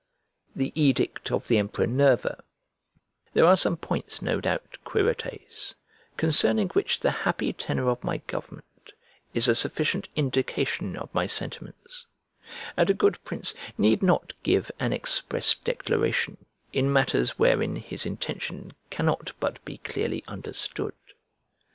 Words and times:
THE 0.55 0.73
EDICT 0.75 1.31
OF 1.31 1.47
THE 1.47 1.59
EMPEROR 1.59 1.85
NERVA 1.85 2.43
"There 3.35 3.45
are 3.45 3.55
some 3.55 3.77
points 3.77 4.19
no 4.19 4.41
doubt, 4.41 4.79
Quirites, 4.83 5.75
concerning 6.17 6.69
which 6.69 7.01
the 7.01 7.11
happy 7.11 7.53
tenour 7.53 7.87
of 7.91 8.03
my 8.03 8.17
government 8.25 8.93
is 9.35 9.47
a 9.47 9.53
sufficient 9.53 10.09
indication 10.15 10.95
of 10.97 11.13
my 11.13 11.27
sentiments; 11.27 12.07
and 12.75 12.89
a 12.89 12.95
good 12.95 13.23
prince 13.23 13.53
need 13.77 14.01
not 14.01 14.33
give 14.41 14.71
an 14.79 14.91
express 14.91 15.53
declaration 15.53 16.47
in 16.73 16.91
matters 16.91 17.37
wherein 17.37 17.75
his 17.75 18.03
intention 18.07 18.73
cannot 18.89 19.33
but 19.39 19.63
be 19.65 19.77
clearly 19.77 20.23
understood. 20.27 20.95